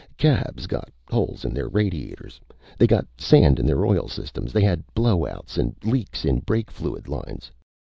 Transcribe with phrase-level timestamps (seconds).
[0.17, 2.41] Cabs got holes in their radiators.
[2.79, 4.51] They got sand in their oil systems.
[4.51, 7.51] They had blowouts an' leaks in brake fluid lines.